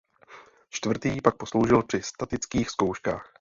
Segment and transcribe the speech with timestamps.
[0.69, 3.29] Čtvrtý pak posloužil při statických zkouškách.